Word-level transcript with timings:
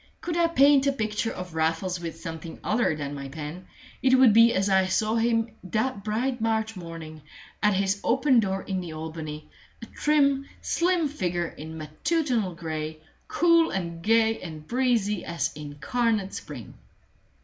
Could 0.19 0.35
I 0.35 0.47
paint 0.47 0.87
a 0.87 0.91
picture 0.91 1.31
of 1.31 1.53
Raffles 1.53 1.99
with 1.99 2.19
something 2.21 2.59
other 2.63 2.95
than 2.95 3.13
my 3.13 3.27
pen, 3.29 3.67
it 4.01 4.15
would 4.17 4.33
be 4.33 4.51
as 4.51 4.67
I 4.67 4.87
saw 4.87 5.13
him 5.13 5.51
that 5.63 6.03
bright 6.03 6.41
March 6.41 6.75
morning, 6.75 7.21
at 7.61 7.75
his 7.75 8.01
open 8.03 8.39
door 8.39 8.63
in 8.63 8.81
the 8.81 8.93
Albany, 8.93 9.47
a 9.79 9.85
trim, 9.85 10.47
slim 10.59 11.07
figure 11.07 11.49
in 11.49 11.77
matutinal 11.77 12.55
gray, 12.55 12.97
cool 13.27 13.69
and 13.69 14.01
gay 14.01 14.41
and 14.41 14.65
breezy 14.67 15.23
as 15.23 15.53
incarnate 15.53 16.33
spring. 16.33 16.73